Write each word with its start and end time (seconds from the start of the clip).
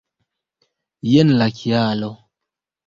Jen 1.11 1.29
la 1.39 1.49
kialo. 1.59 2.11